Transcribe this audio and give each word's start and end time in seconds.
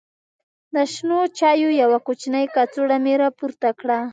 د 0.73 0.75
شنو 0.93 1.19
چایو 1.37 1.69
یوه 1.81 1.99
کوچنۍ 2.05 2.45
کڅوړه 2.55 2.97
مې 3.03 3.13
راپورته 3.23 3.69
کړه. 3.79 3.99